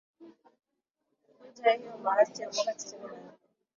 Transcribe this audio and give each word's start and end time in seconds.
kuvunja 1.23 1.63
hayo 1.63 1.97
maasi 1.97 2.41
ya 2.41 2.49
mwaka 2.51 2.73
tisini 2.73 3.01
na 3.07 3.13
nne 3.17 3.37